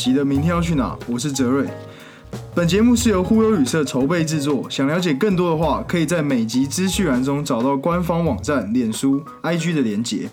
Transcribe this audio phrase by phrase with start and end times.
[0.00, 1.68] 集的《明天要去哪》，我是泽瑞。
[2.54, 4.64] 本节目是由忽悠旅社筹备制作。
[4.70, 10.30] 想了解更多的话，可以在每集资讯栏中找到官方网站、脸书、IG 的连结。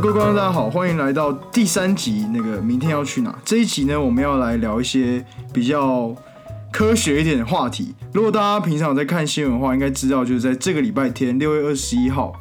[0.00, 2.24] 各位观众，大家好，欢迎来到第三集。
[2.32, 3.38] 那个明天要去哪？
[3.44, 6.16] 这一集呢，我们要来聊一些比较
[6.72, 7.94] 科学一点的话题。
[8.12, 12.32] 如果大家平常有在看新闻的话，应该知道，就是在这个礼拜天，六月二十一号，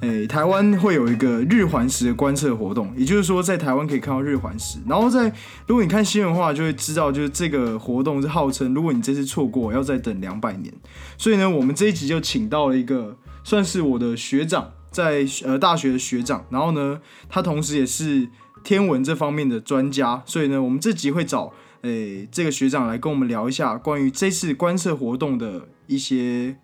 [0.00, 4.78] 诶、台湾会有一个日环食的观测活动，也就是说，在台湾可以看到日环食。
[4.86, 5.32] 然后在
[5.66, 10.72] 如果你看新闻的话，就会知道，就是这个活动是号称，如果你这次错过，要再等两百年。
[11.16, 18.28] 所以呢，我们这一集就请到了一个算是我的学长，在呃大学的学长，然后呢，他同时也是
[18.62, 26.56] 天文这方面的专家，所以呢，我们这集会找诶、这个学长来跟我们聊一下关于这次观测活动的一些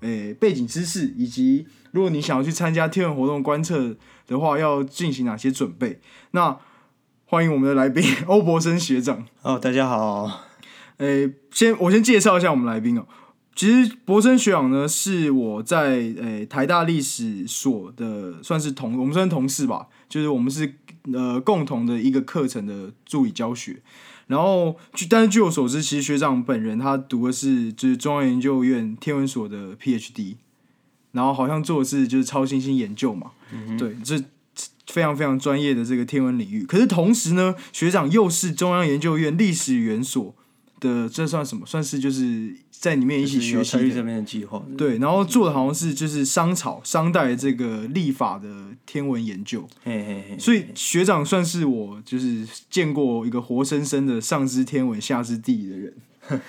[0.00, 3.96] 诶、背景知识，以及如果你想要去参加天文活动观测
[4.26, 6.00] 的话，要进行哪些准备。
[6.32, 6.58] 那
[7.24, 9.26] 欢迎我们的来宾 欧博森学长。
[9.42, 10.44] 哦，大家好，
[10.98, 13.06] 诶、先我先介绍一下我们来宾哦。
[13.56, 20.74] 其实博森学长呢，是我在诶、台大历史所的算是同我们算同事吧，就是我们是
[21.12, 23.82] 呃共同的一个课程的助理教学。
[24.28, 30.36] 然后据但是据我所知，其实学长本人他读的是就是中央研究院天文所的 PhD，
[31.12, 33.32] 然后好像做的是就是超新星研究嘛，
[33.78, 34.22] 对，这
[34.86, 36.64] 非常非常专业的这个天文领域。
[36.64, 40.34] 可是同时呢，学长又是中央研究院历史园所
[40.78, 41.66] 的，这算什么？
[41.66, 48.48] 算是就是在里面一起学习这边的计划，对，然后做的好像是就是商朝商代的这个历法的
[48.86, 55.94] 天文研究，嘿嘿嘿，所以学长算是我就是见过一个活生生的上知天文下知地理的人。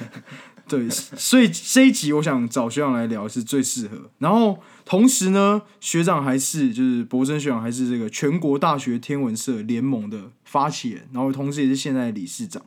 [0.68, 4.12] 对，所以这一集我想找学长来聊是最适合。
[4.20, 12.64] 然后同时呢，学长还是就是博生学长还是这个全国大学天文社联盟的发起人，然后同时也是现在的理事长，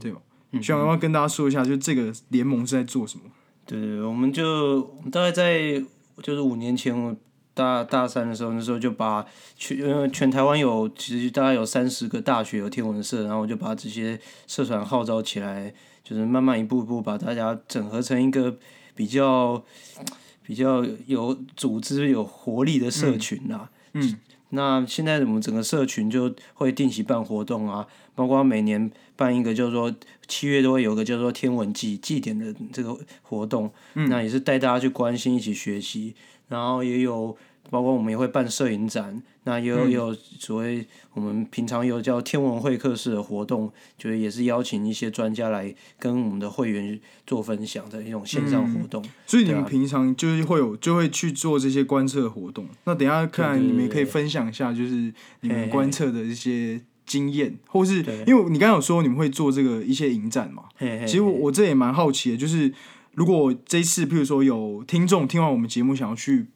[0.00, 0.22] 对吧？
[0.52, 3.24] 学长要不要跟大家说一下，就这个联盟是在做什么？
[3.66, 4.80] 对对对，我们就
[5.12, 5.82] 大概在
[6.22, 7.14] 就是五年前我
[7.52, 9.26] 大大三的时候，那时候就把
[9.56, 18.56] 全呃全台湾有其实大概有三十个大学有天文社，然后我就把这些社团号召起来，就是慢慢一步一步把大家整合成一个
[18.94, 19.62] 比较
[20.42, 23.68] 比较有组织、有活力的社群啦。
[23.92, 24.18] 嗯
[24.50, 29.92] 那现在我们整个社群就会定期办活动啊，包括每年办一个叫做
[30.28, 36.14] 七月都会有个叫做天文祭祭典的这个活动，那也是带大家去关心、一起学习，
[36.46, 37.36] 然后也有
[37.68, 49.04] 包括我们也会办摄影展，那也有、也有所谓我们平常有叫天文会客室的活动，就是也是邀请一些专家来跟我们的会员做分享的一种线上活动。
[49.26, 52.68] 所以你们平常就是会有就会去做这些观测活动。
[52.84, 60.62] 那等一下看你们也可以分享一下，就是你们观测的一些经验，或是因为你刚刚有说你们会做这个一些影展嘛？
[60.76, 62.72] 嘿嘿其实我我这也蛮好奇的，就是
[63.14, 66.46] 如果这一次譬如说有听众听完我们节目想要去。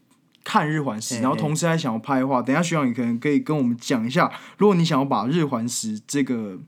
[0.44, 6.58] 看日环食，然后同时还想要拍的话，等一下徐长你可能可以跟我们讲一下，如果你想要把日环食这个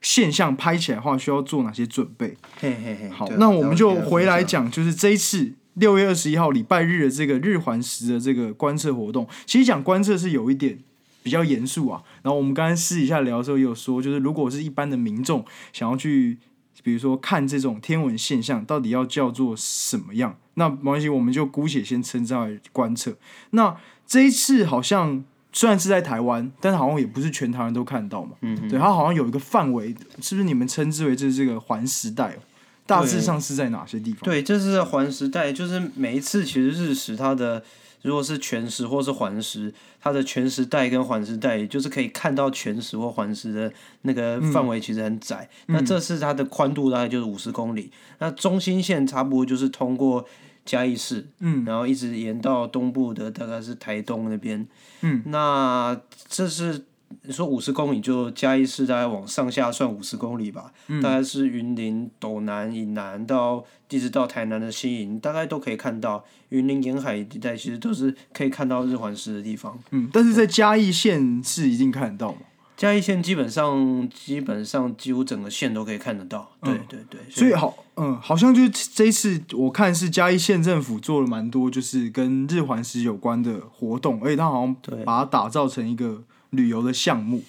[0.00, 2.36] 现象拍起来的话，需要做哪些准备？
[2.60, 9.26] 嘿嘿嘿，好，那我们就回来讲，就是这一次六月二十一号礼拜日的这个日环食的这个观测活动。
[9.46, 10.78] 其实讲观测是有一点
[11.24, 12.00] 比较严肃啊。
[12.22, 16.38] 然后我们刚才私底下聊的时候也有说，就是如果是一般的民众想要去，
[16.84, 20.36] 比如说看这种天文现象，到底要叫做什么样？
[20.54, 23.16] 那没关系，我们就姑且先称之为观测。
[23.50, 23.74] 那
[24.06, 28.36] 这一次好像虽然是在台湾，但是好像也不是全台湾都看到嘛。
[28.42, 32.38] 嗯对，它好像有一个范围，是不是你们称之为就是这个环时代哦？
[32.86, 34.20] 大致上是在哪些地方？
[34.24, 37.64] 对，这是环时代，就是每一次其实日食它的
[38.04, 43.72] 如果是全时或是环时，它的全时带跟环时带，就是可以看到全时或环时的
[44.02, 45.48] 那个范围其实很窄。
[45.68, 50.26] 那这次它的宽度大概就是五十公里，那中心线差不多就是通过
[50.66, 54.68] 嘉义市，嗯，然后一直延到东部的大概是台东那边，
[55.00, 55.98] 嗯，那
[56.28, 56.84] 这是
[57.22, 66.24] 你说五十公里，就嘉义市大概往上下算五十公里吧，嗯大概是云林、斗南以南到一直到台南的新营，大概都可以看到。
[66.50, 69.76] 云林沿海一带其实都是可以看到日环食的地方。
[69.90, 72.38] 嗯，但是在嘉义县是一定看得到吗？
[72.76, 76.48] 嘉义县基本上基本上几乎整个县都可以看得到。
[76.62, 86.22] 对对对，嗯所以好，嗯，好像就是这一次我看是嘉义县政府做了蛮多，就是跟日环食有关的活动，而且他好像对把它打造成一个
[86.56, 87.42] 旅游的项目。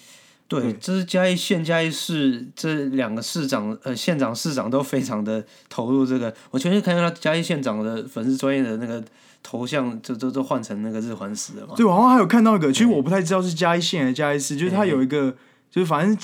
[0.48, 6.32] 对，这是嘉义县、嘉义市这两个市长、呃县长、市长都非常的投入这个。
[6.52, 9.02] 我前天看到嘉义县长的粉丝专业的那个
[9.42, 11.74] 头像，就都都换成那个日环食了嘛。
[11.76, 15.34] 对，我好像还有看到一个，其实我不太知道是嘉义县还是嘉义市，就是他有一个，
[15.68, 16.16] 就是反正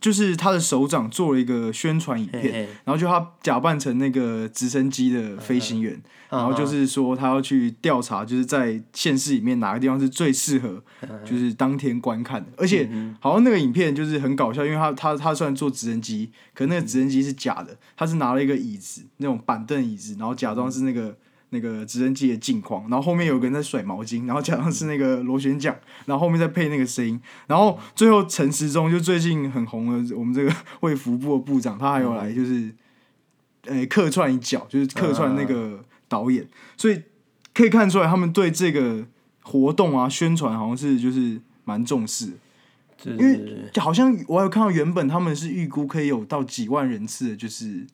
[0.00, 6.00] 就是他的首长做了一个宣传影片，然后就他假扮成那个直升机的飞行员。
[6.28, 10.82] 然后就是说，他要去调查，就是在县市里面哪个地方是最适合，
[11.24, 12.48] 就是当天观看的。
[12.56, 12.90] 而且
[13.20, 21.16] 好像那个影片就是很搞笑，因为他他他虽然坐直升机，可那个直升机是假的，他是拿了一个椅子，那种板凳椅子，然后假装是那个
[21.50, 32.74] 那个直升机的镜框，然后后面有个人在甩毛巾，然后加上是那个螺旋桨，然后后面再配那个声音，然后最后陈时中就最近很红的我们这个卫福部的部长，他还有来就是，
[33.66, 35.84] 呃，客串一脚，就是客串那个。
[36.08, 36.46] 导演，
[36.76, 37.02] 所以
[37.52, 39.04] 可以看出来，他们对这个
[39.42, 42.30] 活动啊宣传好像是就是蛮重视，
[43.04, 47.84] 因为好像我有看到原本他们是预估可以有到几万人次的，就是。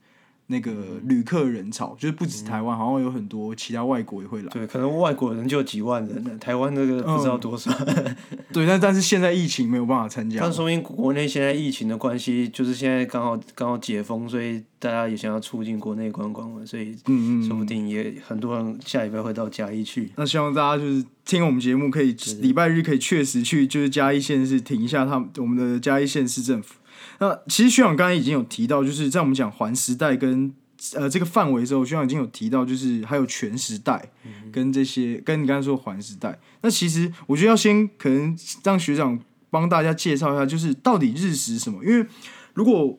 [0.49, 0.73] 那个
[1.05, 4.49] 旅客人潮就是不止台湾，好像有很多其他外国也会来。
[4.49, 7.71] 对，可能外国人就几万人，台湾那个不知道多少。
[8.53, 10.41] 对，但但是现在疫情没有办法参加。
[10.41, 20.11] 但说明国内现在疫情的关系，就是现在刚好刚好解封，所以大家也想要促进国内观光嘛，所以嗯嗯，说不定也很多人下礼拜会到嘉义去。
[20.17, 22.13] 那希望大家就是听我们节目，可以
[22.43, 26.75] 礼拜日可以确实去，就是嘉义县市停一下，他们我们的嘉义县市政府。
[27.23, 30.53] 那其实徐长刚才已经有提到，就是在我们讲环时代跟
[30.97, 34.11] 呃这个范围的时候，徐长已经有提到，就是还有全时代
[34.51, 36.37] 跟这些跟你刚才说环时代。
[36.63, 39.17] 那其实我觉得要先可能让学长
[39.51, 41.85] 帮大家介绍一下，就是到底日食什么？
[41.85, 42.05] 因为
[42.55, 42.99] 如果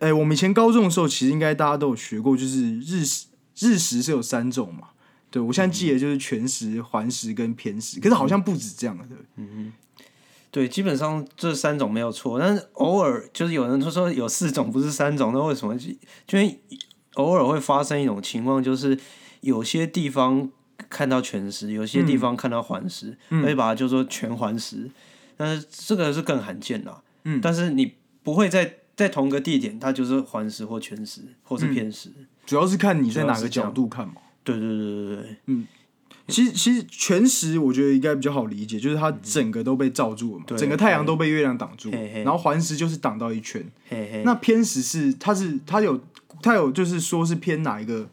[0.00, 3.28] 哎我们以前高中的时候，其实应该大家都有学过，就是日食
[3.58, 4.88] 日食是有三种嘛。
[5.30, 9.16] 对我现在记得就是全食、环食跟偏食，可是好像不止这样的，对。
[9.36, 9.72] 嗯
[10.54, 15.76] 对，基本上这三种没有错，但是偶尔就是有人他说有四种不是三种，那为什么？
[16.28, 16.60] 就因为
[17.14, 18.96] 偶尔会发生一种情况，就是
[19.40, 20.48] 有些地方
[20.88, 24.88] 看到全食，有些地方看到环食，可以把它就说全环食，
[25.36, 27.02] 但是这个是更罕见啦。
[27.24, 32.10] 嗯，但是你不会在在同个地点，它就是环食或全食或是偏食，
[32.46, 34.14] 主要是看你在哪个角度看嘛。
[34.44, 35.66] 对对对对对，嗯。
[36.28, 43.62] 其实其实全食我觉得应该比较好理解，就是它整个都被罩住了嘛，整个太阳都被月亮挡住，然后环食就是挡到一圈。
[44.24, 46.00] 那偏食是它是它有
[46.42, 48.08] 它有就是说是偏哪一个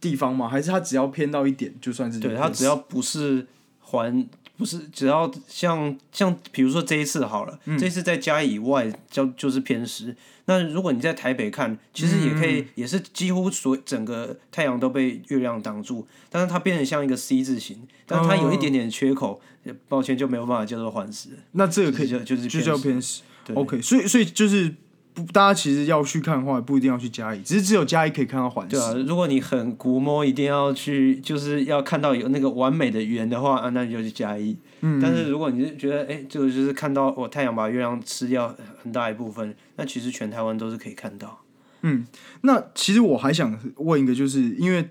[0.00, 0.48] 地方吗？
[0.48, 2.18] 还是它只要偏到一点就算是？
[2.18, 3.46] 对，它只要不是
[3.80, 4.26] 环，
[4.56, 10.16] 不是只要像像比如说这一次好了，这次在家以外叫就是偏食。
[10.48, 19.40] 那如果你在台北看，其实也可以，也是几乎所整个太阳都被月亮挡住，但是它变成像一个 C 字形，但是它有一点点缺口，
[19.88, 21.30] 抱歉就没有办法叫做环食。
[21.52, 23.22] 那这个可以叫就是就叫偏食。
[23.54, 24.72] OK，所以所以就是
[25.16, 28.76] 不，大家其实要去看的话，不一定要去嘉义，只是只有嘉义可以看到环食。
[28.76, 34.54] 对啊，如果你很古摸，一定要去，就是要看到有那个完美的圆的话，啊，那你就去嘉义。
[34.82, 41.40] 嗯，但是如果你是觉得，哎，这个就是看到我太阳把月亮吃掉很大一部分，那其实全台湾都是可以看到。
[41.80, 42.06] 嗯，
[42.42, 44.86] 那其实我还想问一个，就是因为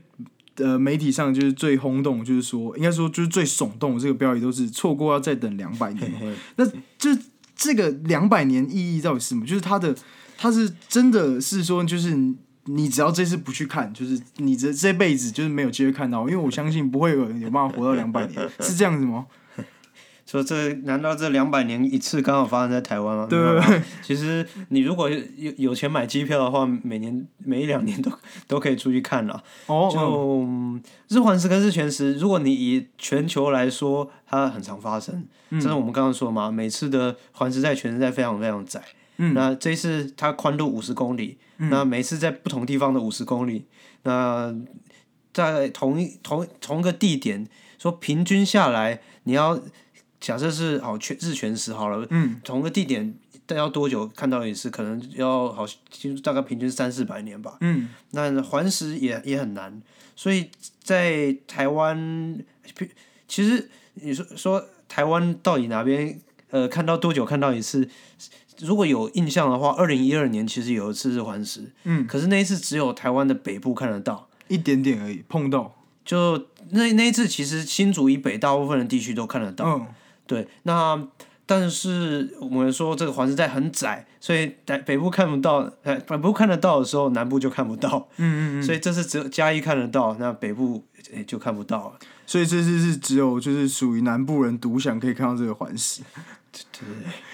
[0.56, 6.12] 呃媒体上就是最轰动，就是说应该说就是最耸动的这个标语都是错过要再等两百年。
[6.56, 6.66] 那
[6.98, 7.16] 这
[7.56, 9.46] 这个两百年意义到底是什么？
[9.46, 9.96] 就是它的
[10.38, 12.14] 它是真的是说，就是
[12.66, 19.26] 你只要这次不去看，就是你这这辈子就是没有机会看到，因为我相信不会有人有办法活到两百年， 是这样子吗？
[20.26, 23.28] 说这难道这两百年一次刚好发生在台湾吗？
[23.30, 28.12] 对，其实你如果有有钱买机票的话，每年每一两年都
[28.48, 29.44] 都可以出去看了。
[29.68, 35.24] 哦，就日环食跟日全食，如果你以全球来说，它很常发生。
[35.52, 38.82] 这是我们刚刚说嘛，每次的环食在全世界非常非常窄。
[39.18, 43.66] 嗯，那这一次它宽度五十公里，那每次在不同地方的五十公里，
[44.02, 44.52] 那
[45.32, 49.62] 在同一同同一个地点，说平均下来你要。
[50.26, 53.14] 假设是好全日全食好了，嗯，同个地点
[53.50, 54.72] 要多久看到一次？
[54.72, 55.68] 可能要好，
[56.24, 57.58] 大概平均三四百年吧。
[57.62, 59.80] 嗯，那环食也也很难，
[60.16, 60.50] 所以
[60.82, 62.40] 在台湾，
[63.28, 67.88] 其实你说说台湾到底哪边呃看到多久看到一次？
[68.62, 79.66] 如果有印象的话，二零一二年其实有一次是环食，嗯，可是那一次只有台湾的北部看得到，一点点而已，碰到就那那一次其实新竹以北大部分的地区都看得到。
[79.68, 79.88] 嗯。
[80.28, 81.02] 对，那
[81.46, 88.08] 但是我们说这个环时在很窄，所以在北部看不到，哎，北部看得到的时候，南部就看不到。
[88.18, 88.64] 嗯嗯嗯。
[88.66, 90.84] 所以这是只有嘉义看得到，那北部
[91.28, 92.00] 就看不到了。
[92.26, 96.02] 所以这次是只有就是属于南部人独享可以看到这个环食。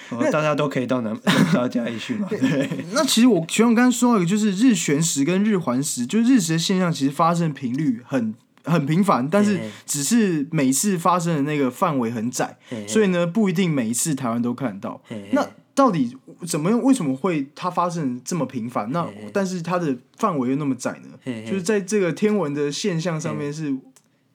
[0.10, 1.18] 哦大家都可以到南
[1.54, 2.28] 到嘉义去嘛。
[2.28, 8.34] 对，那其实我学长刚刚说到一个，就是日全食跟日环食，就是日食的现象其实发生频率很
[8.64, 15.02] 很频繁，但是只是每次发生的那个范围很窄，所以呢不一定每一次台湾都看得到。
[15.32, 16.16] 那到底
[16.46, 16.82] 怎么样？
[16.82, 18.92] 为什么会它发生这么频繁？
[18.92, 21.44] 那但是它的范围又那么窄呢？
[21.46, 23.76] 就是在这个天文的现象上面是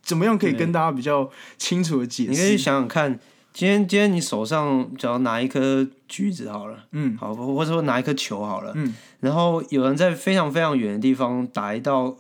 [0.03, 2.57] 怎么样可以跟大家比较清楚的解释你可以？
[2.57, 3.21] 想想看，
[3.53, 12.17] 今天今天你手上只要拿一颗橘子好了，嗯好，或者说拿一颗球好了，嗯然后有人在非常非常远的地方打一道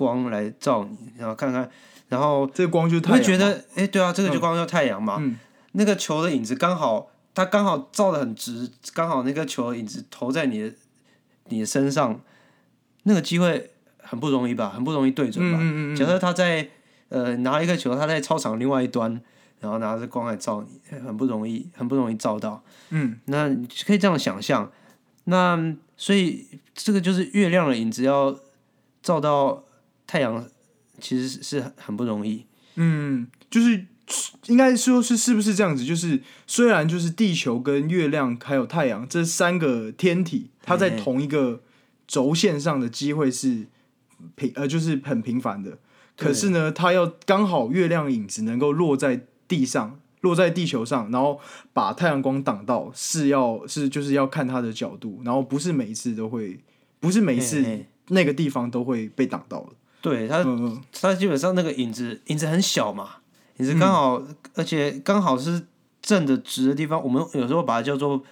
[0.00, 1.70] 光来照你，然后看看，
[2.08, 5.38] 然后这个光就是太会觉得，哎、对啊，这个就光叫太阳嘛，嗯
[5.72, 10.72] 那个球的影子刚好，它刚好照的很直，刚好那个球的影子投在你的
[11.50, 12.18] 你的身上，
[13.02, 15.58] 那个机会很不容易吧，很不容易对准吧。
[15.60, 16.66] 嗯嗯嗯假设他在
[17.10, 19.20] 呃拿一个球，他在操场另外一端，
[19.60, 22.62] 然后拿着光来照你，很不容易，很不容易照到。
[22.88, 24.72] 嗯那你可以这样想象，
[25.24, 28.34] 那所以这个就是月亮的影子要
[29.02, 29.62] 照到
[30.10, 30.44] 太阳，
[31.00, 32.44] 其实是是很不容易。
[32.74, 33.86] 嗯，就是
[34.46, 35.84] 应该说是是不是这样子？
[35.84, 41.62] 就是虽然就是地球跟月亮还有太阳这三个天体，它在同一个
[42.08, 43.68] 轴线上的机会是
[44.34, 45.78] 平呃就是很频繁的，
[46.16, 50.00] 可是呢，它要刚好月亮影子能够落在地上。
[50.22, 51.40] 落在地球上，然后
[51.72, 56.60] 把太阳光挡到，是要是就是要看它的角度，然后不是每一次都会，
[57.00, 57.64] 不是每一次
[58.08, 59.70] 那个地方都会被挡到的。
[60.00, 60.44] 对它，
[61.00, 63.16] 它基本上那个影子影子很小嘛，
[63.58, 64.22] 影子刚好，
[64.54, 65.66] 而且刚好是
[66.00, 68.22] 正的直的地方，我们有时候把它叫做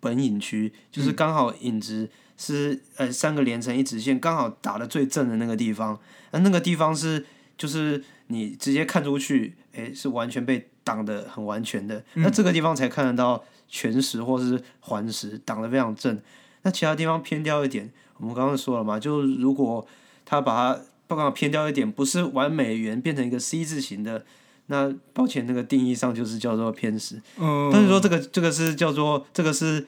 [0.00, 5.98] 本影区，就是刚好影子是呃三个连成一直线，刚好打的最正的那个地方，
[6.30, 7.26] 那那个地方是
[7.58, 16.20] 就是你直接看出去，诶、是完全被挡的很完全的，那这个地方才看得到全食或是环食挡的非常正，
[16.62, 19.84] 那其他地方偏掉一点，我们刚刚说了嘛，就如果
[20.24, 20.80] 它把它
[21.14, 24.24] 刚好偏掉一点，不是完美圆变成一个 C 字形的，
[24.66, 27.22] 那抱歉，那个定义上就是叫做偏食。
[27.38, 29.86] 嗯，但是说这个这个是叫做这个是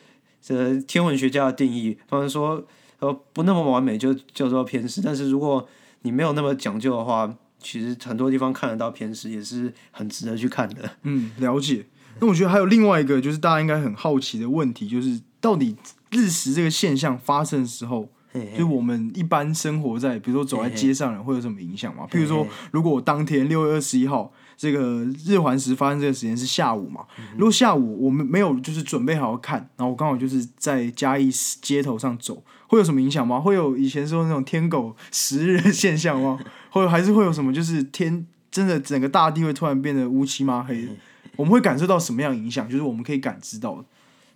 [0.49, 2.65] 呃天文学家的定义，他们说
[3.01, 5.69] 呃不那么完美就叫做偏食，但是如果
[6.03, 10.91] 你没有那么讲究的话，其实很多地方看得到偏食也是很值得去看的。
[11.03, 11.87] 嗯，了解。
[12.21, 15.77] 那我觉得还有另外一个，就是大家应该很好奇的问题，就是到底
[16.11, 18.09] 日食这个现象发生的时候，
[18.41, 22.07] 嘿就是我们一般生活在，比如说走在街上人会有什么影响吗？
[22.11, 27.05] 譬如说，如果我当天六月二十一号这个日环食发生这个时间是下午嘛，
[27.37, 31.31] 如果下午我们没有就是准备好好看，然后我刚好就是在嘉义
[31.61, 33.41] 街头上走，会有什么影响吗？
[33.41, 36.39] 会有以前说那种天狗食日的现象吗？
[36.71, 40.93] 或者还是会有什么就是天真的整个大地会突然变得乌漆嘛黑的？
[41.37, 42.69] 我们会感受到什么样影响？
[42.69, 43.85] 就是我们可以感知到的。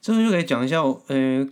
[0.01, 1.47] 这个就可以讲一下，呃，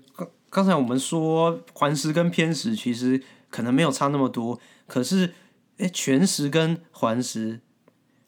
[0.50, 5.32] 刚刚才我们说环食跟偏食其实可能没有差那么多，可是，
[5.78, 7.60] 哎，全食跟环食，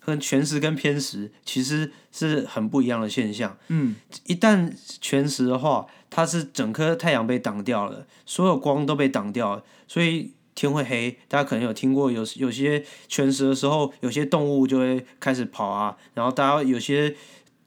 [0.01, 3.59] 跟全食跟偏食其实是很不一样的现象。
[3.69, 11.19] 嗯，一旦全食的话，它是整颗太阳被挡掉了，所有光都被挡掉了，所以天会黑。
[11.29, 17.15] 大家可能有听过有有些全食的时候，有些动物就会开始跑啊，然后大家有些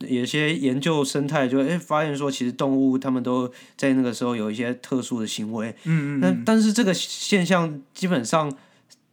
[0.08, 5.76] 有些研究生态就会诶发现说，其实动物它们都在那个时候有一些特殊的行为。
[5.84, 8.52] 嗯嗯那但是这个现象基本上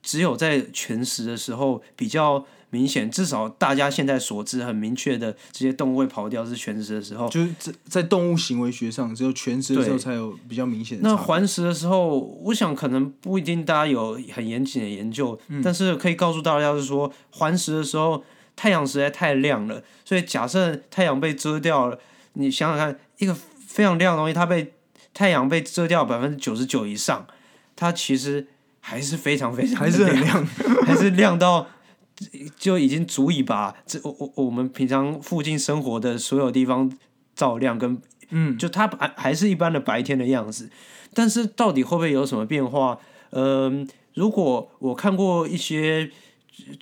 [0.03, 7.29] 只有在全食的时候比较明显，至少大家现在所知很明确的，这些动物会跑掉是全食的时候。
[7.29, 11.07] 就是在在动物行为学上，只有全食的时候才有比较明显的。
[11.07, 18.25] 那环食的时候，我想可能不一定大家有很严谨的研究，但是可以告诉大家是说，环食的时候
[18.57, 21.99] 太阳实在太亮了，所以假设太阳被遮掉了，
[22.35, 24.73] 你想想看，一个非常亮的东西，它被
[25.15, 27.27] 太阳被遮掉百分之九十九以上，
[27.75, 28.47] 它其实
[28.81, 30.47] 还是非常非常还是很亮，
[30.87, 31.67] 还是亮到
[32.57, 36.93] 就已经足以把这我我我们平常附近生活的所有地方
[37.35, 40.71] 照亮跟嗯，就它还还是一般的白天的样子，
[41.13, 42.99] 但是到底会不会有什么变化？
[43.31, 46.11] 嗯、如果我看过一些
[46.59, 46.75] 呃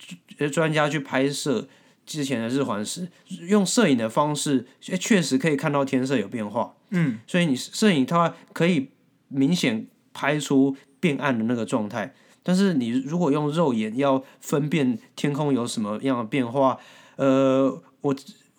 [0.49, 1.67] 专家去拍摄
[2.05, 3.07] 之前的日环食，
[3.47, 6.75] 用摄影的方式，诶确实可以看到天色有变化。
[6.89, 8.89] 嗯，所以你摄影它可以
[9.29, 16.77] 明显拍出变暗的那个状态，但是你如果用肉眼要分辨天空有什么样的变化，
[17.15, 18.15] 呃，我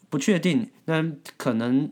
[0.08, 1.04] 不确定，那
[1.36, 1.90] 可能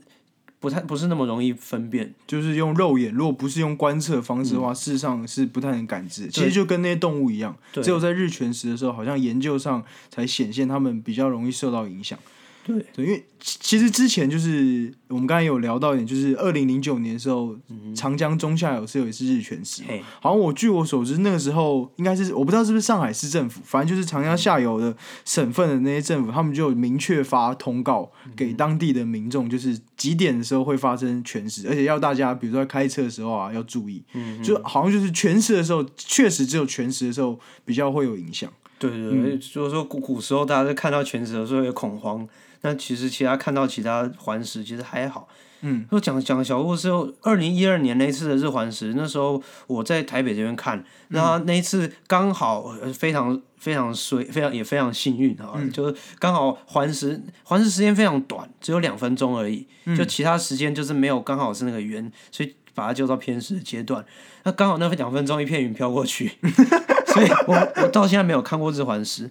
[0.60, 2.14] 不太不是那么容易分辨。
[2.26, 6.28] 就是用肉眼，如果不是用观测方式的话，事实上是不太能感知。
[6.28, 12.16] 其实就跟那些动物一样，只有在日全食的时候，好像研究上才显现它们比较容易受到影响。
[12.64, 12.84] 对。
[12.94, 17.56] 对，因为其其实之前就是我们刚才有聊到一点，就是二零零九年的时候，
[17.94, 19.82] 长江中下游是有一次日全食
[20.20, 34.02] 好像我据我所知，那个时候应该是我不知道是不是上海市政府，反正就是长江下游的省份的那些政府，他们就有明确发通告给当地的民众，就是几点的时候会发生全食，而且要大家比如说在开车的时候啊要注意，
[34.42, 38.50] 就好像就是全食的时候，确实只有全食的时候比较会有影响。
[38.78, 42.26] 对对对，就是说古古时候大家在看到全食的时候有恐慌，
[42.62, 45.28] 那其实其他看到其他环食其实还好。
[45.62, 46.88] 嗯，就讲讲小故事，
[47.20, 64.02] 二零一二年那次的日环食，那时候我在台北这边看，那那一次刚好呃非常非常衰，非常也非常幸运啊，就是刚好环食环食时间非常短，只有两分钟而已，就其他时间就是没有刚好是那个圆，所以把它叫到偏食的阶段。
[64.44, 66.32] 那刚好那两分钟一片云飘过去，
[67.12, 69.30] 所以我我到现在没有看过日环食。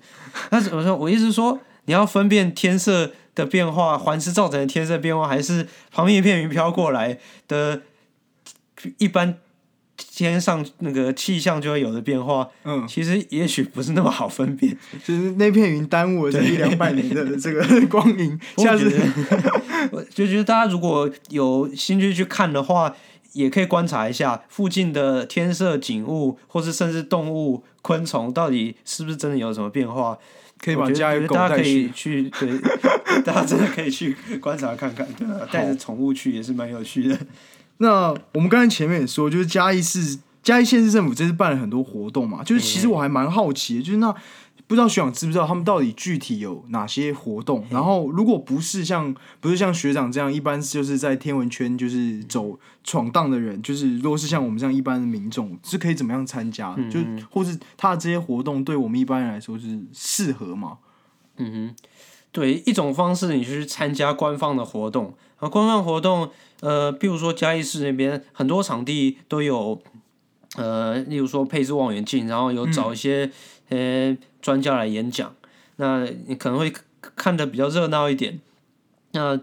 [0.52, 7.18] 但是我说我意思是说，你要分辨天色的变化，环食造成的天色变化，还是旁边一片云飘过来
[7.48, 7.82] 的，
[8.98, 9.38] 一般
[9.98, 14.78] 天上那个气象就会有的变化，嗯，其实也许不是那么好分辨。
[15.04, 18.90] 就是那片云耽误了这一两百年的这个光阴，下次
[19.92, 22.96] 我就觉得大家如果有兴趣去看的话，
[23.34, 30.18] 也可以观察一下附近的天色景物，或是甚至动物、昆虫，到底是不是真的有什么变化。
[30.62, 32.30] 可以把家有狗带大家可以去。
[32.30, 37.18] 去， 对，大家真的可以去观察看看，对啊，带着宠物去也是蛮有趣的。
[37.78, 44.14] 那我们刚才前面也说，就是嘉义市嘉义县市政府这次办了很多活动嘛，就是其实我还蛮好奇的，就是那
[44.70, 47.66] 不知道学长知不知道他们到底具体有哪些活动？
[47.72, 56.88] 然后如果不是像不是像学长这样，一般就是在天文圈就是走闯荡的人，就是如果是像我们这样一般的民众，是可以怎么样参加的？
[56.88, 57.00] 就
[57.32, 60.78] 或是他的这些活动对我们一般人来说是适合吗？
[61.38, 61.76] 嗯哼
[62.32, 69.82] 对，一种方式你去参加官方的活动，啊，官方活动，呃，比如说嘉义市那边很多场地都有，
[70.56, 73.30] 呃，例如说配置望远镜，然后有找一些、
[73.70, 75.36] 呃专家来演讲，
[75.76, 76.74] 那你可能会
[77.16, 78.40] 看得比较热闹一点。
[79.12, 79.38] 那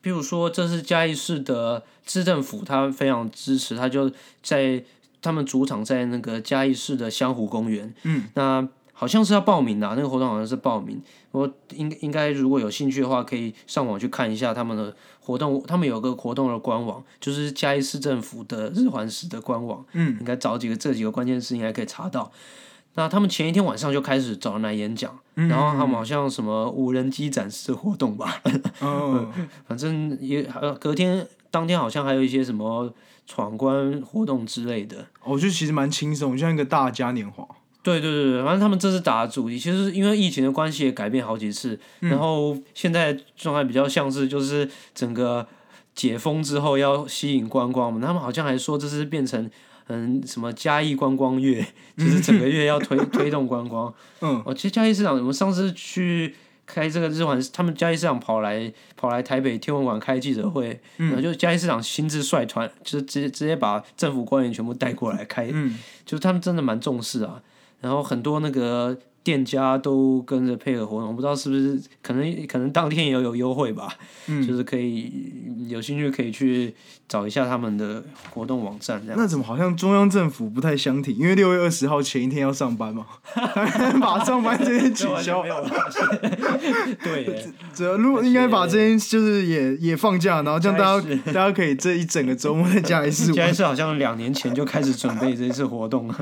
[0.00, 4.84] 比如说这是嘉义市的市政府，他非常支持，他就在
[5.22, 10.98] 他们主场在那个嘉义市的湘湖公园，嗯，那好像是要报名的啊、那个活动好像是报名。
[11.30, 15.62] 我应应该如果有兴趣的话，可以上网去看一下他们的活动。
[15.66, 19.84] 他们有个活动的官网，就是嘉义市政府的日环食的官网。
[19.92, 22.32] 嗯，应该找几个这几个关键字应该可以查到。
[22.94, 28.40] 那他们前一天晚上就开始找人来演讲，然后他们好像什么无人机展示活动吧，
[28.80, 29.30] 哦，
[29.68, 32.90] 反正也呃隔天当天好像还有一些什么
[33.26, 35.04] 闯关活动之类的。
[35.24, 37.46] 我觉得其实蛮轻松，像一个大嘉年华。
[37.86, 45.46] 对对对对，反正他们这次打的主题，其实因为疫情的关系也改变好几次，然后现在状态比较像是就是整个
[45.94, 49.48] 解封之后要吸引观光嘛，他们好像还说这是变成
[49.86, 51.64] 嗯什么嘉义观光月，
[51.96, 53.94] 就是整个月要推 推动观光。
[54.20, 56.34] 嗯，哦，其实嘉义市长，我们上次去
[56.66, 67.40] 开这个日环，他们嘉义市长跑来跑来台北天文馆开记者会，然后就嘉义市长亲自率团，就是直接直接把政府官员全部带过来开，嗯就是他们真的蛮重视啊。
[67.86, 73.88] 然后很多那个店家都跟着配合活动，我不知道是不是可能可能当天也有有优惠吧，
[74.44, 75.12] 就是可以
[75.68, 76.74] 有兴趣可以去
[77.08, 79.16] 找一下他们的活动网站这样。
[79.16, 81.14] 那怎么好像中央政府不太相挺？
[81.16, 83.06] 因为六月二十号前一天要上班嘛，
[84.00, 85.44] 把上班这天取消
[87.04, 93.34] 对耶，这 如果应该把这天就是也也放假，然后这样大家大家可以这一整个周末在家里 试玩。
[93.34, 96.16] 嘉义市好像两年前就开始准备这一次活动了。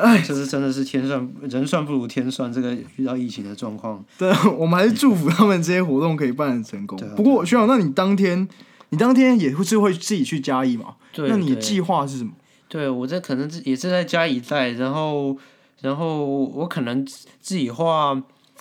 [0.00, 6.98] 哎，这是真的是天算人算不如天算，这个遇到疫情的状况，对，我们还是祝福他们这些活动可以办得成功。
[7.16, 8.48] 不过学长，那你当天
[8.88, 10.96] 你当天也会是会自己去嘉义嘛？
[11.12, 12.32] 对对那你的计划是什么？
[12.68, 15.36] 对我这可能是也是在嘉义带，然后
[15.80, 18.20] 然后我可能自自己画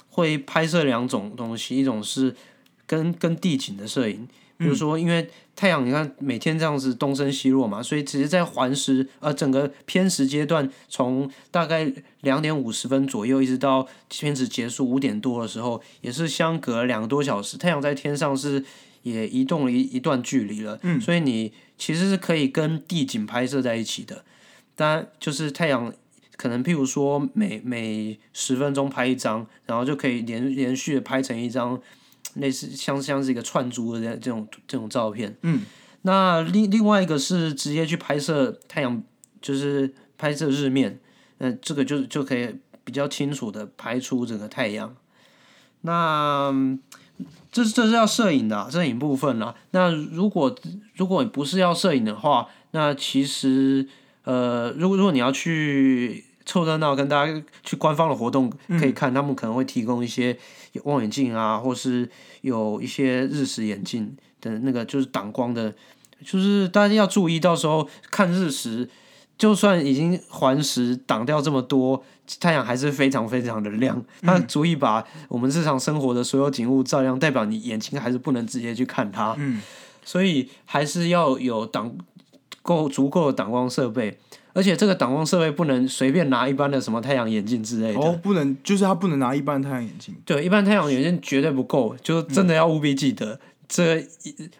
[0.10, 2.36] 会拍摄两种东西，一种是
[2.88, 4.28] 跟跟地景的摄影，
[4.60, 11.91] 比如说因为太阳你看每天这样子东升西落嘛，所以其实在环时呃整个偏食阶段，从大概
[12.22, 18.63] 两点五十分左右一直到偏食结束五点多的时候，也是相隔两个多小时，太阳在天上是
[19.04, 24.26] 也移动了一一段距离了，嗯所以你其实是可以跟地景拍摄在一起的。
[24.76, 25.93] 当然，就是太阳
[26.36, 31.82] 可能譬如说每每十分钟拍一张，然后就可以连连续的拍成一张
[32.36, 35.36] 类似像像是一个串珠的这这种这种照片。
[35.42, 35.62] 嗯，
[36.04, 39.04] 那另另外一个是直接去拍摄太阳，
[39.42, 41.00] 就是拍摄日面，
[41.39, 44.96] 那这个就就可以比较清楚的拍出整个太阳。
[45.82, 46.54] 那
[47.52, 49.56] 这这是要摄影的、啊、摄影部分啦。
[49.72, 50.56] 那如果
[50.96, 53.88] 如果你不是要摄影的话，那其实
[54.24, 60.38] 呃，如果如果你要去凑热闹，跟大家去官方的活动可以看，他们可能会提供一些
[60.84, 62.10] 望远镜啊，或是
[62.42, 65.74] 有一些日食眼镜的那个就是挡光的，
[66.26, 68.89] 就是大家要注意，到时候看日食，
[69.38, 72.04] 就算已经环食挡掉这么多。
[72.39, 79.34] 太阳还是非常非常的亮，它足以把我们日常生活的所有景物照亮，代表你眼睛还是不能直接去看它。
[79.39, 79.60] 嗯，
[80.06, 81.92] 所以还是要有挡
[82.62, 84.20] 够足够的挡光设备，
[84.60, 88.00] 而且这个挡光设备不能随便拿一般的什么太阳眼镜之类的。
[88.02, 90.13] 哦，不能，就是它不能拿一般太阳眼镜。
[90.26, 93.39] 对，一般太阳眼镜绝对不够，就真的要务必记得。
[93.69, 94.06] 这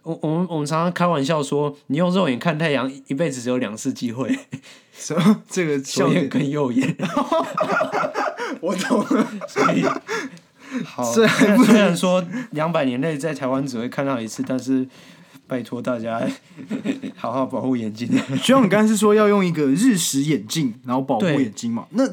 [0.03, 4.39] 我我们我们常常开玩笑说，你用肉眼看太阳，一辈子只有两次机会。
[4.93, 5.43] 什么？
[5.49, 6.95] 这个左眼跟右眼？
[8.62, 9.27] 我懂了。
[9.49, 9.83] 所以，
[10.85, 11.25] 好， 虽
[11.77, 14.88] 然说两百年内在台湾只会看到一次，但是
[15.49, 16.21] 拜托大家
[17.17, 18.07] 好好保护眼睛。
[18.41, 21.88] 徐永刚是说要用一个日食眼镜，然后保护眼睛嘛？
[21.89, 22.05] 那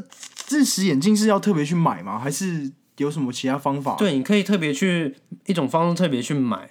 [0.49, 2.19] 日食眼镜是要特别去买吗？
[2.19, 3.95] 还是有什么其他方法？
[3.97, 6.71] 对，你可以特别去一种方式特别去买。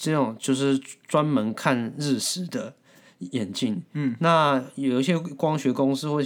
[0.00, 2.74] 这种就是专门看日食的
[3.18, 6.20] 眼镜，嗯，那有一些光学公司或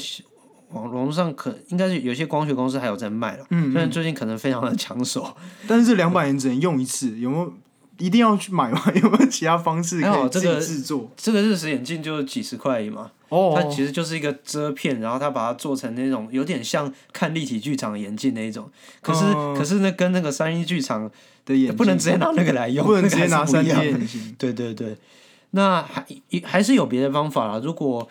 [0.70, 5.36] 网网络上可应该是有些光学公司还有在卖了，嗯，虽然最近可能非常的抢手，
[5.68, 7.52] 但是这两百年只能用一次，有没有
[7.98, 8.82] 一定要去买吗？
[8.94, 11.10] 有没有其他方式可以自己制作？
[11.16, 19.20] 这个日食眼镜就几十块嘛，哦，它其实就是一个遮片，然后它把它做成那种有点像看立体剧场眼镜那一种，可是
[19.56, 21.10] 可是那跟那个三一剧场。
[21.46, 24.34] 的眼不能直接拿那个来用，不能直接拿三 D 眼镜。
[24.40, 24.96] 对对对，
[25.50, 26.02] 那还
[26.42, 27.60] 还是有别的方法啦。
[27.62, 28.08] 如果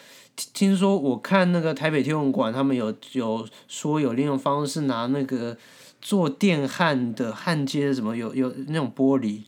[0.53, 5.57] 听说我看那个台北天文馆，他们有有说有另一种方式拿那个
[5.99, 9.41] 做电焊的焊接什么，有有那种玻璃，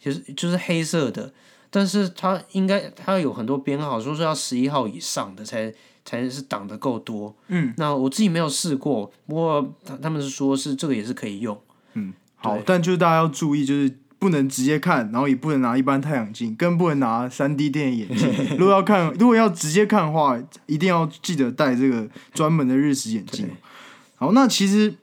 [0.00, 1.32] 就是就是黑色的，
[1.70, 5.72] 但是它应该它有很多编号，说是要十一号以上的才
[6.04, 7.34] 才是挡的够多。
[7.48, 11.60] 嗯，那我自己没有试过，不过他他们是说是这个也是可以用。
[11.94, 12.12] 嗯。
[12.40, 18.32] 好，但就是大家要注意，就是不能直接看，然后也不能拿一般太阳镜，更不能拿三 D 电影眼镜。
[18.56, 23.50] 如果要看，如果要直接看的话，一定要记得戴这个专门的日食眼镜。
[24.14, 24.94] 好，那其实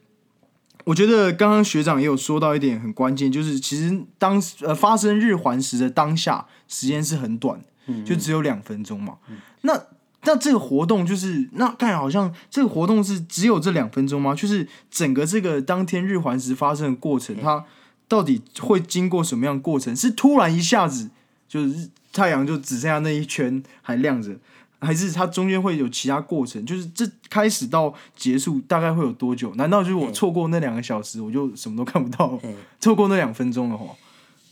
[0.85, 7.59] 我觉得刚刚学长也有说到一点很关键，就是其实当呃发生日环食的当下，时间是很短，
[8.05, 9.15] 就只有两分钟嘛。
[9.61, 9.79] 那
[10.23, 14.33] 那这个活动就是，那看来好像这个活动是只有这两分钟吗？
[14.33, 17.65] 就是整个这个当天日环食发生的过程，它
[18.07, 19.95] 到底会经过什么样过程？
[19.95, 21.09] 是突然一下子
[21.47, 24.35] 就是太阳就只剩下那一圈还亮着，
[24.81, 26.65] 还是它中间会有其他过程？
[26.65, 29.53] 就是这开始到结束大概会有多久？
[29.55, 32.39] 难道就是我错过那两个小时，我就什么都看不到？
[32.79, 33.95] 错过那两分钟的话，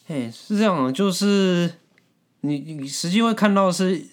[0.07, 1.73] 哎，是这样的，就是
[2.41, 4.07] 你你实际会看到是。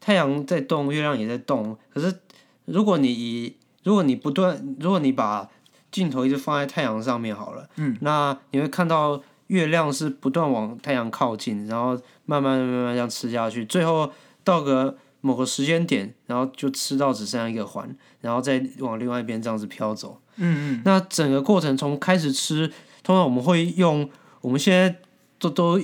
[0.00, 1.76] 太阳在动，月亮也在动。
[1.92, 2.20] 可是，
[2.64, 5.46] 如果你如果你不断，如果你把
[5.90, 14.10] 镜头一直放在太阳上面好了，嗯，那你会看到月亮是不断往太阳靠近，然后慢慢慢慢这样吃下去，最后
[14.42, 20.20] 到个某个时间点，然后就吃到只剩下一个环，然后再往另外一边这样子飘走。
[20.36, 20.82] 嗯嗯。
[20.84, 22.68] 那整个过程从开始吃，
[23.02, 24.08] 通常我们会用
[24.40, 24.96] 我们现在
[25.38, 25.80] 都都。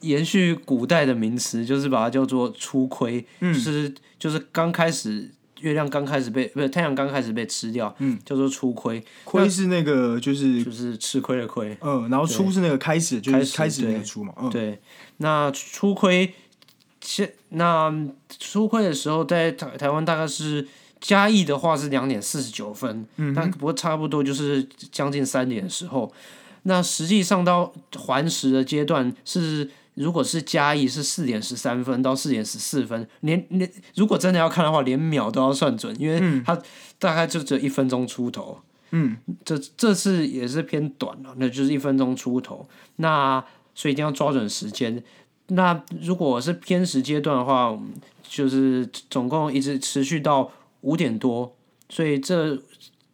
[0.00, 9.02] 延续古代的名词，就是把它叫做初窥，就是就是刚开始月亮刚开始被不是太阳刚开始被吃掉，嗯，叫做初亏。
[9.24, 14.78] 亏是那个就是就是吃亏的亏，嗯，然后初是那个开始，就是开始那个初嘛，嗯，对。
[15.16, 16.34] 那初窥，
[17.04, 17.94] 现那
[18.40, 20.66] 初会的时候，在台台湾大概是
[21.00, 26.12] 嘉义的话是两点四十九分，嗯，但不过差不多就是将近三点的时候。
[26.64, 29.70] 那实际上到环食的阶段是。
[29.96, 36.60] 如果是加义是四点十三分到四点十四分，连连如果真的要看的话，连秒都要算准，因为它
[36.98, 38.58] 大概就只有一分钟出头。
[38.90, 42.68] 嗯，这这次也是偏短了，那就是一分钟出头。
[42.96, 43.40] 那
[43.72, 45.00] 所以一定要抓准时间。
[45.48, 47.78] 那如果是偏食阶段的话，
[48.22, 51.54] 就是总共一直持续到五点多，
[51.88, 52.58] 所以这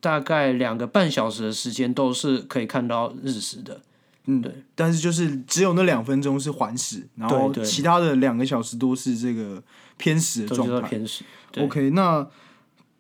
[0.01, 3.81] 大概两个半小时的时间都是可以看到日食的。
[4.27, 9.62] 嗯，对，但是就是只有那两分钟是环食，然后其他的两个小时都是这个
[9.97, 10.88] 偏食的状态。
[10.88, 11.25] 偏食。
[11.59, 12.27] OK，那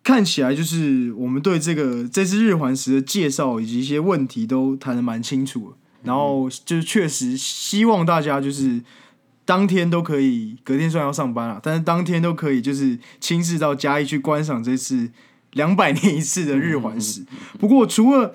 [0.02, 8.82] 看起来就是我们对这个这次日环食的介绍以及一些问题都谈的蛮清楚，然后就是确实希望大家就是
[9.50, 15.10] 当天都可以，隔天虽然要上班了，但是当天都可以就是亲自到嘉义去观赏这次
[15.54, 17.26] 两百年一次的日环食。
[17.58, 18.32] 不过除了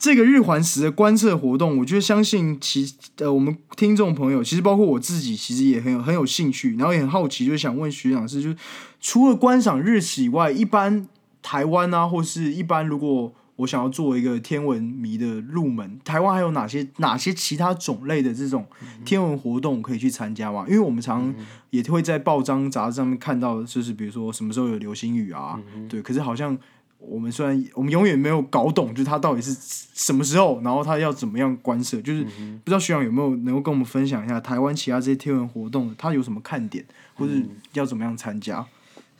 [0.00, 8.56] 这个日环食的观测活动，我觉得相信其呃我们听众朋友，其实包括我自己，其实也很有很有兴趣，然后也很好奇，就想问徐长是，就是
[9.00, 11.06] 除了观赏日食以外，一般
[11.40, 18.64] 台湾啊，或是一般如果我想要做一个天文迷的入门，台湾还有哪些哪些其他种类的这种
[19.04, 20.64] 天文活动可以去参加吗？
[20.66, 21.34] 因为我们常
[21.70, 26.56] 也会在报章杂志上面看到，就是比如说什么时候有流星雨啊，对，可是好像。
[27.00, 29.56] 我们虽然我们永远没有搞懂，就是它到底是
[29.94, 37.32] 什么时候，然后它要怎么样观测，就是不知道徐长有没有能够跟我们分享一下台湾其他这些天文活动，它有什么看点，或者
[37.74, 38.66] 要怎么样参加？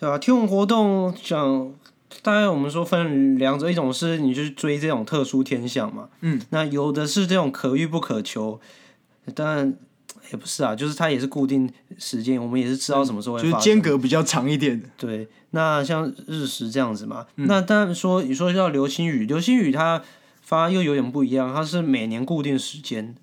[0.01, 0.18] 对吧？
[0.18, 1.72] 天文活动讲，
[2.23, 8.61] 大概我们说分两种，一种是你去追这种特殊天象嘛，嗯，那有的是这种可遇不可求，
[9.35, 9.77] 当然
[10.31, 14.83] 也不是啊，就是它也是固定时间，我们也是知道什么时候会就是间隔比较长一点。
[14.97, 20.03] 对，那像日食这样子嘛，那当然说你说叫流星雨，流星雨它
[20.40, 23.14] 发又有点不一样，它是每年固定时间，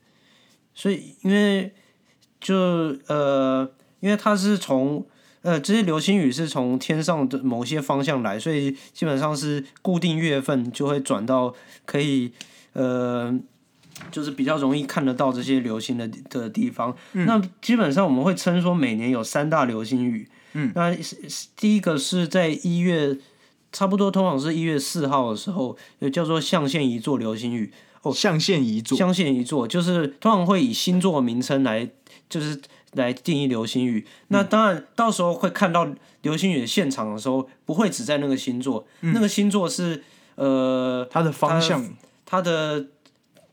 [0.74, 1.74] 所以因为
[2.40, 2.56] 就
[3.08, 3.70] 呃，
[4.00, 5.06] 因为它是从
[5.46, 11.56] 呃这些流星雨是从天上的某些方向来，所以基本上是固定月份就会转到
[11.86, 12.34] 可以
[12.74, 13.40] 呃。
[14.12, 16.94] 就是比较容易看得到这些流星的的地方。
[17.14, 20.28] 那基本上我们会称说每年有三大流星雨。
[20.52, 20.94] 嗯，那
[21.56, 23.18] 第一个是在一月，
[23.72, 27.72] 差不多通常是一月四号的时候，有叫做象限一座流星雨。
[28.02, 31.90] 哦，象限一座，象限一座就是通常会以星座名称来，
[32.30, 32.62] 就是
[32.96, 34.06] 来定义流星雨。
[34.30, 35.88] 那当然到时候会看到
[36.24, 40.04] 流星雨的现场的时候，不会只在那个星座，那个星座是
[40.36, 41.88] 呃它的方向，
[42.26, 42.88] 它的。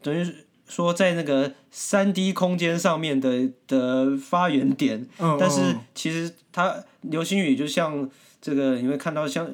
[0.05, 0.26] 等于
[0.66, 5.07] 说，在那个三 D 空间上面的的发源点，
[5.38, 9.48] 但是其实它流星雨就像这个，你会看到像，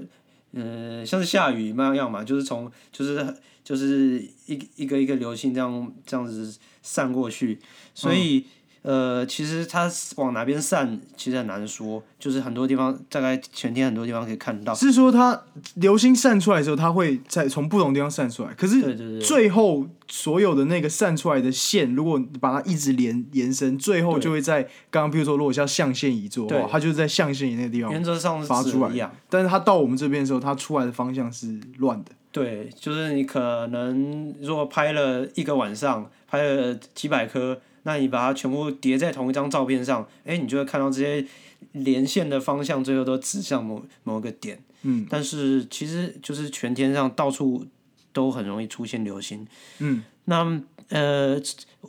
[0.53, 7.61] 嗯，像是下雨那样嘛，就是从就是就是一一个一个流星这样这样子散过去，
[7.94, 8.46] 所以。
[8.88, 12.03] 呃，其实它往哪边散，其实很难说。
[12.18, 14.74] 就是很多地方，大概全天很多地方可以看到。
[14.74, 15.38] 是说它
[15.74, 18.55] 流星散出来的时候，它会在从不同地方散出来。
[18.55, 29.11] 可是最后所有的那个散出来的线，如果把它一直连延伸，最后就会在刚刚，比如说，如果像象限一座，它就是在象限仪那个地方原则上发出来。
[29.29, 32.12] 但是它到我们这边的时候，它出来的方向是乱的。
[32.33, 37.61] 对，就是你可能如果拍了一个晚上，拍了几百颗。
[37.85, 41.27] 那你把它全部叠在同一张照片上，哎，你就会看到这些
[41.73, 44.61] 连线的方向最后都指向某某个点。
[44.83, 47.67] 嗯，但是其实就是全天上到处
[48.12, 49.45] 都很容易出现流星。
[49.79, 51.41] 嗯，那呃，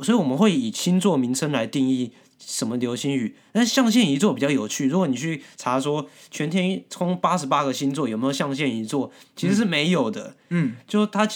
[0.01, 3.35] 所以我们会以星座名称来定义什么流星雨。
[3.51, 10.35] 但象限一座比较有趣，如果你去查说全天空八十八个星座有没有象限一座，其实是没有的。
[10.49, 11.27] 嗯，就它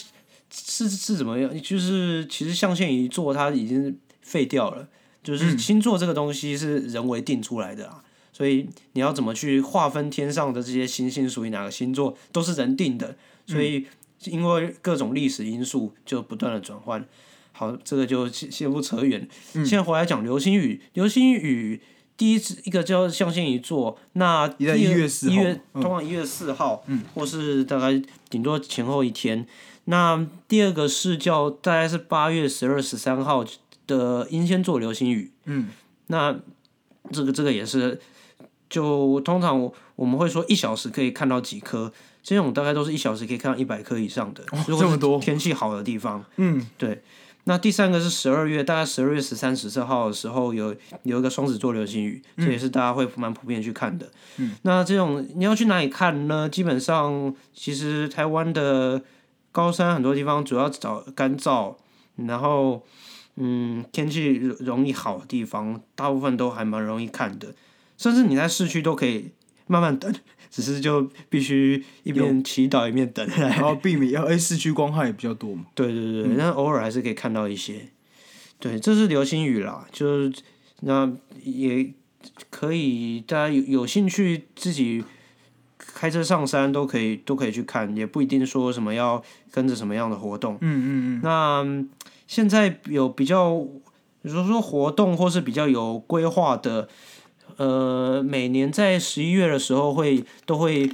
[0.49, 1.61] 是是怎么样？
[1.61, 3.95] 就是其实象限一座它已经。
[4.33, 4.87] 废掉了，
[5.21, 13.15] 就是星座这个东西是人为定出来的啊，所以你要怎么去划分天上的这些星星属于哪个星座，都是人定的，
[13.45, 13.85] 所以
[14.23, 17.07] 因为各种历史因素就不断的转换。
[17.51, 20.81] 好，这个就先先不扯远，现在回来讲流星雨。
[20.93, 21.79] 流星雨
[22.17, 29.45] 第一次一个叫象限一座，那一月四一月通常一月四号，嗯，或是大概顶多前后一天。
[29.85, 33.45] 那第二个是叫大概是八月十二、十三号。
[33.87, 35.69] 的英仙座流星雨，嗯，
[36.07, 36.35] 那
[37.11, 37.99] 这个这个也是，
[38.69, 41.91] 就通常我们会说一小时可以看到几颗，
[42.21, 47.03] 这种大概都是一小时可以看到一百颗以上的，这么多天气好的地方，嗯，对。
[47.45, 54.09] 那第三个是十二月，大概十二月十三、十四号的时候有有一个双子座流星雨，这也是大家会蛮普遍去看的。
[54.37, 56.47] 嗯，那这种你要去哪里看呢？
[56.47, 59.01] 基本上其实台湾的
[59.51, 61.75] 高山很多地方主要找干燥，
[62.15, 62.81] 然后。
[63.35, 67.55] 嗯，天气容易好的地方，大部分都还蛮容易看的，
[67.97, 69.31] 甚至你在市区都可以
[69.67, 70.13] 慢慢等，
[70.51, 75.65] 只是就必须一边祈祷一边等，然后避免要哎市区光害也比较多嘛。
[75.73, 77.87] 对对对，但偶尔还是可以看到一些。
[78.59, 80.33] 对，这是流星雨啦，就是
[80.81, 81.11] 那
[81.43, 81.91] 也
[82.49, 85.03] 可以，大家有有兴趣自己
[86.03, 90.57] 开车上山都可以，都可以去看，也不一定说什么要跟着什么样的活动。
[90.59, 91.21] 嗯嗯嗯。
[91.23, 91.87] 那。
[92.25, 93.59] 现在有比较，
[94.21, 96.87] 比如说活动或是比较有规划的，
[97.57, 100.89] 呃，每年在十一月的时候会都会，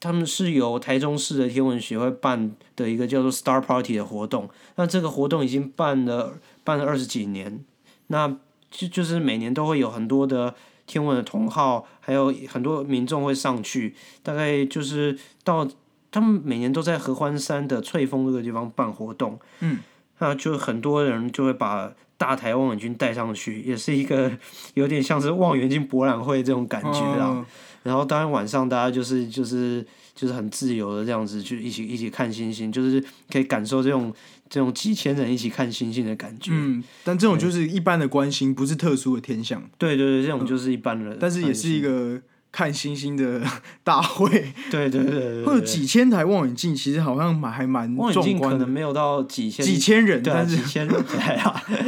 [0.00, 4.48] 他们是由台中市的天文学会办的一个叫做 Star Party 的活动。
[4.76, 7.62] 那这个活动已经办了办了二十几年，
[8.06, 8.36] 那
[8.70, 10.54] 就就是每年都会有很多的
[10.88, 15.68] 天文的同好，还有很多民众会上去，大概就是到。
[16.10, 19.76] 他们每年都在合欢山的翠峰这个地方办活动，嗯，
[20.20, 24.32] 那就很多人就会把大台望远镜带上去，也是一个
[24.72, 27.34] 有点像是望远镜博览会这种感觉啊。
[27.36, 27.46] 嗯
[27.84, 34.12] 然后当然晚上大家就是就是就是很自由的这样子去一起一起看星星，就是可以感受这种
[34.48, 36.52] 这种几千人一起看星星的感觉。
[36.54, 42.20] 嗯，但这种就是一般的观星，不是特殊的天象，对对对，这种就是一般人，但是也是一个
[42.52, 43.08] 看星星。
[43.16, 43.42] 的
[43.82, 44.28] 大会，
[44.70, 48.58] 对对对对对，会有几千台望远镜，其实好像蛮还蛮望远壮观的。
[48.58, 51.04] 镜可能，没有到几千几千人，但是几千人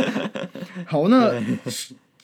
[0.86, 1.40] 好，那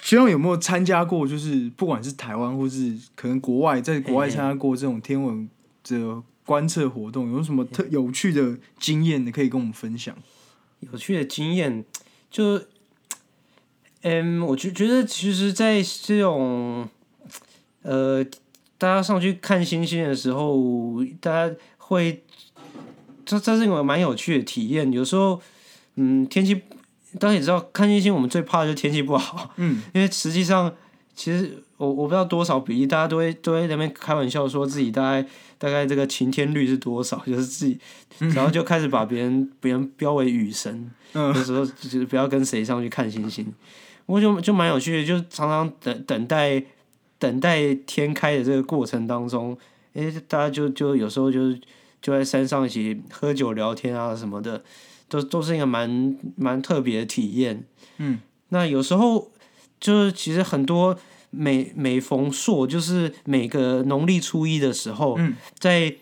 [0.01, 1.25] 学长有没有参加过？
[1.27, 5.49] 就是不管是台湾或是可能国外，在国外参加过这种天文
[5.85, 10.17] 的观测活动，有什么特有趣的经验的可以跟我们分享？
[10.81, 11.85] 有趣的经验
[12.31, 12.63] 就，
[14.03, 16.89] 嗯，我觉觉得其实，在这种
[17.83, 18.25] 呃，
[18.79, 22.23] 大家上去看星星的时候，大家会，
[23.25, 24.93] 这这是一个蛮有趣的体验。
[24.93, 25.41] 有时候，
[25.97, 26.55] 嗯，天气，
[27.19, 30.73] 大家也知道，看星星我们最怕的就是天气不好，嗯，因为实际上，
[31.17, 35.27] 其实我我不知道多少比例，大家都会都会在那边开玩笑说自己大概
[35.57, 37.79] 大概这个晴天率是多少， 就是自己，
[38.19, 41.35] 然后就开始把别人别人标为雨神，嗯。
[41.35, 43.51] 有时候就是不要跟谁上去看星星，
[44.05, 46.63] 我就就蛮有趣的，就常常等等待
[47.19, 49.57] 等待天开的这个过程当中，
[49.95, 51.59] 诶，大家就就有时候就是
[52.03, 54.63] 就在山上一起喝酒聊天啊什么的，
[55.09, 57.65] 都都是一个蛮蛮特别的体验。
[57.97, 59.31] 嗯，那有时候
[59.81, 60.99] 就是其实很多
[61.31, 65.95] 每每逢朔，就是每个农历初一的时候，嗯在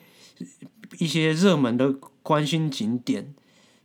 [0.98, 3.34] 一些热门的关心景点，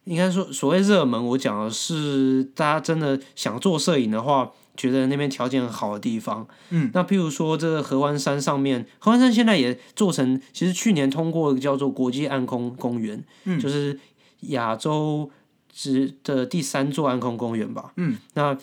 [0.03, 6.47] 应该说所谓热门，我讲的是大家真的想做摄影的话，觉得那边条件很好的地方。
[6.69, 13.99] 嗯，那譬如说这个合欢山上面，合欢山现在也做成，其实去年通过叫做国际暗空公园，嗯就是
[14.41, 15.29] 亚洲
[15.71, 17.91] 之的第三座暗空公园吧。
[17.97, 18.57] 嗯，那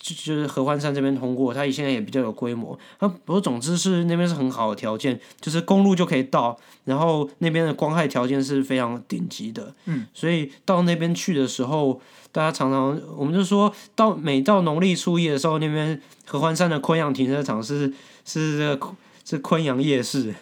[0.00, 2.76] 就就是合欢山这边通过，它现在也比较有规模。
[2.98, 9.74] 它不过总之是那边是很好的条件，就是公路就可以到，然后那边的光害条件是非常顶级的。
[9.84, 12.00] 嗯，所以到那边去的时候，
[12.32, 17.92] 大家常常我们就说到每到农历初一的时候，那边合欢山的昆阳停车场是
[18.24, 18.92] 是这个
[19.24, 20.34] 是昆阳夜市，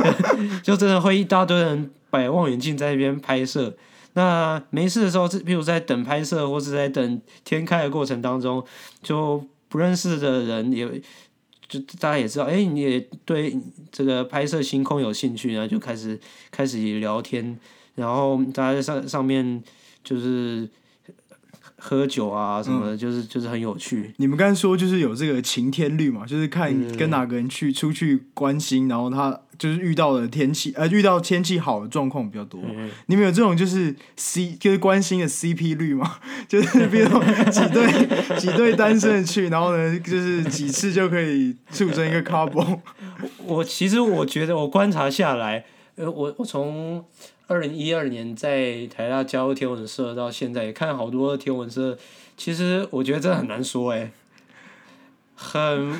[0.62, 3.74] 就真的会一大堆人摆望远镜在那边拍摄。
[4.18, 8.64] 那没事的时候，这譬如在等拍摄或是在等天开的过程当中，
[9.00, 10.84] 就不认识的人也
[11.68, 13.56] 就大家也知道，哎、你也对
[13.92, 16.18] 这个拍摄星空有兴趣，然后就开始
[16.50, 17.56] 开始聊天，
[17.94, 19.62] 然后大家在上上面
[20.02, 20.68] 就是
[21.78, 24.12] 喝酒啊什么的，就是就是很有趣。
[24.16, 32.60] 你们刚才说就是有这个晴天率嘛，就是看跟哪个人去出去关心，然后他就是遇到的天气，呃，遇到天气好的状况比较多。
[32.64, 36.16] 嗯你们有这种就是 C 就是关心的 CP 率吗？
[36.48, 42.80] 就是比如说几对几对单身的去，然后呢，就是几次就可以促成一个 couple。
[43.44, 45.64] 我其实我觉得我观察下来，
[45.96, 47.04] 呃，我我从
[47.48, 51.96] 二零一二年在台大教天文社到现在，也看好多天文社，
[52.36, 54.12] 其实我觉得这很难说哎、
[55.34, 55.98] 很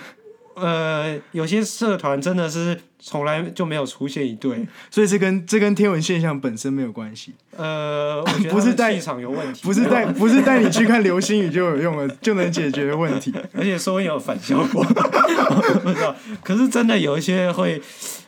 [0.61, 13.33] 呃，有些社团真的是从来就没有出现一对，所以这跟这跟天文现象本身没有关系，呃，我觉得不是带气场有问题，不是带不是带你去看流星雨就有用了， 就能解决的问题。
[13.55, 14.83] 而且说有反效果，
[15.83, 16.15] 不知道。
[16.43, 17.81] 可是真的有一些会，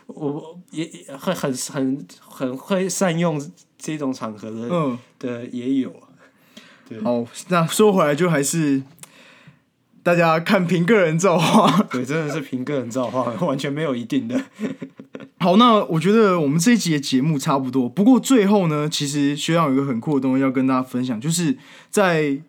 [0.07, 3.41] 我也也会很很很会善用
[3.77, 5.93] 这种场合的、嗯，的也有。
[7.03, 8.81] 好，那说回来就还是
[10.03, 11.71] 大家看凭个人造化。
[11.91, 14.41] 对，真的是凭个人造化，完全没有一定的。
[15.39, 17.89] 好，那我觉得我们这一集的节目差不多。
[17.89, 21.57] 不过最后呢，其实学长有一个很酷的东西要跟大家分享，就是
[21.89, 22.39] 在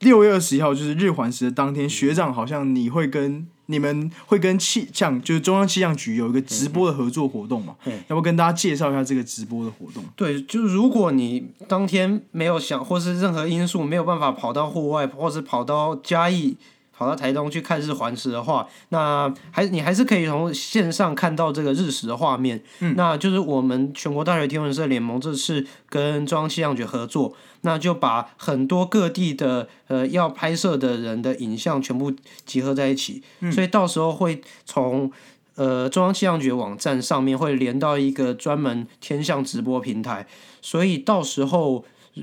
[0.00, 7.74] 六月二十一号，就是日环食的当天，学长好像你会跟你们会跟气象，就是中央气象局有一个直播的合作活动嘛？
[7.86, 10.04] 嗯要不要跟大家介绍一下这个直播的活动？
[10.14, 16.58] 对，就是如果你当天没有想，或是任何因素没有办法跑到户外，或是跑到嘉义、
[16.96, 22.62] 跑到台东去看日环食的话，那还你还是可以从线上看到这个日食的画面。
[22.80, 32.10] 嗯，那就是我们全国大学天文社联盟这次跟中央气象局合作，那就把很多各地的呃要拍摄的人的影像全部
[32.46, 33.22] 集合在一起，
[33.52, 35.12] 所以到时候会从
[35.56, 40.26] 呃中央气象局网站上面会连到一个专门天象直播平台，
[40.62, 41.84] 所以到时候、
[42.16, 42.22] 呃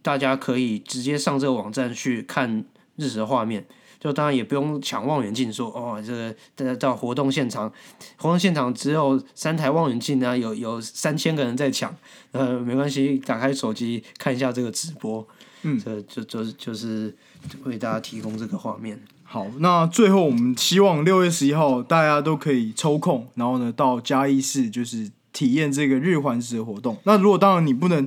[0.00, 2.64] 大家可以直接上这个网站去看
[2.96, 3.66] 日食的画面。
[4.00, 7.72] 就当然也不用抢望远镜说哦，这个大家到活动现场，
[8.16, 11.94] 活动现场只有三台望远镜啊，有有三千个人在抢，
[12.32, 15.26] 呃，没关系，打开手机看一下这个直播，
[15.62, 17.16] 嗯，这就就是就是
[17.64, 19.00] 为大家提供这个画面。
[19.24, 26.98] 好，那最后我们希望六月十一号大家都可以抽空，然后呢到嘉义市就是体验这个日环食的活动。
[27.04, 28.04] 那如果当然你不能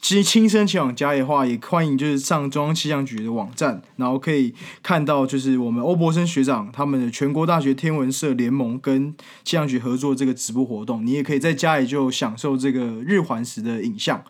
[0.00, 9.12] 亲亲身前往家里的话，也欢迎就是上中央气象局的网站，然后可以看到就是我们欧博森学长他们的全国大学天文社联盟跟
[9.44, 14.24] 气象局合作这个直播活动，你也可以在家里就享受这个日环食的影像。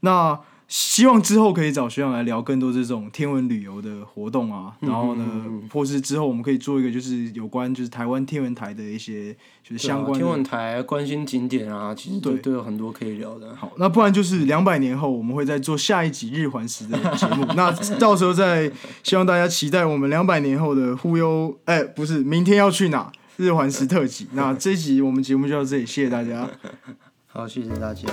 [0.00, 0.40] 那
[0.74, 5.24] 希望之后可以找学长来聊更多这种天文旅游的活动啊，然后呢，
[5.70, 13.54] 或是之后我们可以做一个就是有关就是台湾天文台的一些就是相关的天文台关心景点啊，其实都都有很多可以聊的。
[13.54, 24.26] 好，那不然就是两百年后我们会再做下一集日环食的节目， 那到时候再希望大家期待我们两百年后的忽悠，哎，不是明天要去哪日环食特辑。
[24.32, 26.48] 那这一集我们节目就到这里，谢谢大家。
[27.28, 28.08] 好，谢谢大家。